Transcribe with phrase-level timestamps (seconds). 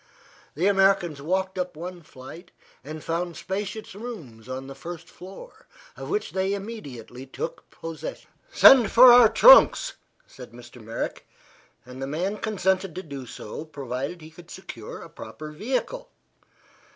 [0.55, 2.49] The Americans walked up one flight
[2.83, 8.31] and found spacious rooms on the first floor, of which they immediately took possession.
[8.51, 9.93] "Send for our trunks,"
[10.25, 10.83] said Mr.
[10.83, 11.27] Merrick;
[11.85, 16.09] and the man consented to do so provided he could secure a proper vehicle.